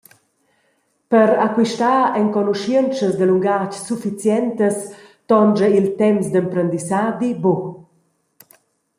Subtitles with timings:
[1.13, 4.77] Per acquistar enconuschientschas da lungatg sufficientas
[5.29, 7.69] tonscha il temps d’emprendissadi buca.